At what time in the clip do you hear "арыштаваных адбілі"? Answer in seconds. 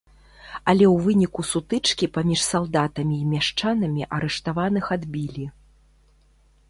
4.21-5.45